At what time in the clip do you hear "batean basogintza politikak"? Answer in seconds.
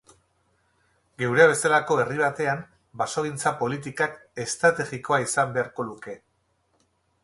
2.23-4.19